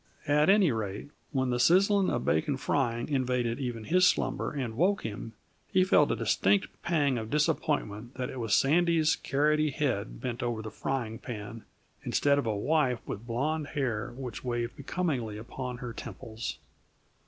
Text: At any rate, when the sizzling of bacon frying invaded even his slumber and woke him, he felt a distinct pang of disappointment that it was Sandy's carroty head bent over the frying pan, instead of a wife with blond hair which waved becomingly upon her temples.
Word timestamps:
At 0.27 0.49
any 0.49 0.71
rate, 0.71 1.11
when 1.31 1.51
the 1.51 1.59
sizzling 1.59 2.09
of 2.09 2.25
bacon 2.25 2.57
frying 2.57 3.07
invaded 3.07 3.59
even 3.59 3.83
his 3.83 4.07
slumber 4.07 4.51
and 4.51 4.75
woke 4.75 5.03
him, 5.03 5.33
he 5.71 5.83
felt 5.83 6.09
a 6.11 6.15
distinct 6.15 6.69
pang 6.81 7.19
of 7.19 7.29
disappointment 7.29 8.15
that 8.15 8.31
it 8.31 8.39
was 8.39 8.55
Sandy's 8.55 9.15
carroty 9.15 9.69
head 9.69 10.19
bent 10.19 10.41
over 10.41 10.63
the 10.63 10.71
frying 10.71 11.19
pan, 11.19 11.65
instead 12.01 12.39
of 12.39 12.47
a 12.47 12.55
wife 12.55 13.01
with 13.05 13.27
blond 13.27 13.67
hair 13.77 14.11
which 14.17 14.43
waved 14.43 14.75
becomingly 14.75 15.37
upon 15.37 15.77
her 15.77 15.93
temples. 15.93 16.57